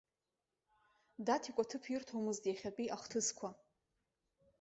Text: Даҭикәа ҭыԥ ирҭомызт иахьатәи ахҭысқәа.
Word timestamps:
Даҭикәа 1.25 1.63
ҭыԥ 1.69 1.83
ирҭомызт 1.93 2.43
иахьатәи 2.45 2.93
ахҭысқәа. 2.95 3.49